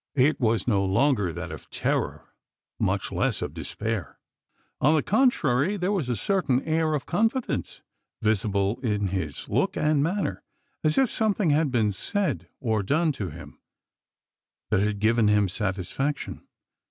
It 0.15 0.39
was 0.39 0.67
no 0.67 0.83
longer 0.83 1.31
that 1.31 1.51
of 1.51 1.69
terror 1.69 2.33
much 2.79 3.11
less 3.11 3.39
of 3.43 3.53
despair. 3.53 4.17
On 4.79 4.95
the 4.95 5.03
contrary, 5.03 5.77
there 5.77 5.91
was 5.91 6.09
a 6.09 6.15
certain 6.15 6.59
air 6.63 6.95
of 6.95 7.05
confidence 7.05 7.83
visible 8.19 8.77
both 8.77 8.83
in 8.83 9.07
his 9.09 9.47
look 9.47 9.77
and 9.77 10.01
manner 10.01 10.41
as 10.83 10.97
if 10.97 11.11
something 11.11 11.51
had 11.51 11.69
been 11.69 11.91
said, 11.91 12.47
or 12.59 12.81
done 12.81 13.11
to 13.11 13.29
him, 13.29 13.59
that 14.71 14.79
had 14.79 14.97
given 14.97 15.27
him 15.27 15.47
satisfaction! 15.47 16.47